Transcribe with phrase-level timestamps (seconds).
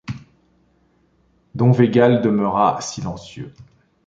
[1.53, 3.53] Don Végal demeura silencieux.